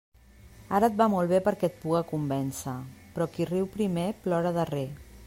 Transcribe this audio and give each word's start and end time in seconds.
Ara 0.77 0.87
et 0.91 0.95
va 1.01 1.07
molt 1.15 1.33
bé 1.33 1.41
perquè 1.47 1.69
et 1.71 1.77
puga 1.83 2.01
convèncer: 2.13 2.73
però 3.19 3.29
qui 3.37 3.49
riu 3.53 3.71
primer, 3.79 4.07
plora 4.25 4.57
darrer. 4.61 4.87